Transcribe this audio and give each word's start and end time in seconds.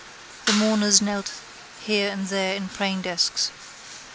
The 0.47 0.53
mourners 0.53 0.99
knelt 0.99 1.31
here 1.79 2.09
and 2.09 2.25
there 2.27 2.55
in 2.55 2.69
prayingdesks. 2.69 3.51